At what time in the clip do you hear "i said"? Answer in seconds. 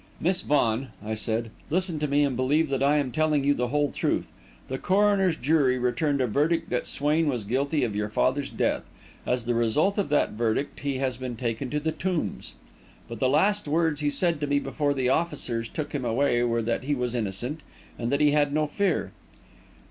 1.05-1.51